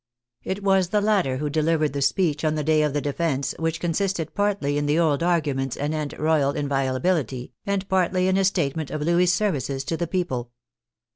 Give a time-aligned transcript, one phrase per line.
[0.43, 3.79] It was the latter who delivered the speech on the day of the defence, which
[3.79, 8.89] consisted partly in the old arguments anent royal inviola bility and partly in a statement
[8.89, 10.49] of Louis's services to the people.